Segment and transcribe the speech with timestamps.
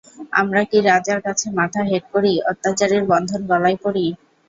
[0.33, 4.05] আমরা কি রাজার কাছে মাথা হেঁট করি, অত্যাচারীর বন্ধন গলায় পরি?